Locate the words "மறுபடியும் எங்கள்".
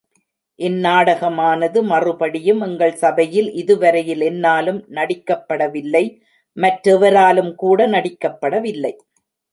1.83-2.95